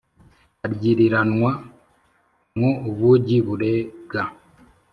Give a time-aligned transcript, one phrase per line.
[0.65, 1.51] aryiriranwa
[2.55, 4.23] mwo ubugi, burega